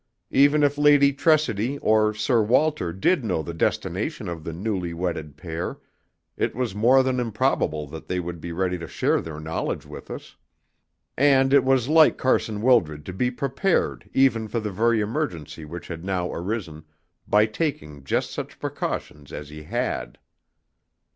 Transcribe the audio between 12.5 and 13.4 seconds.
Wildred to be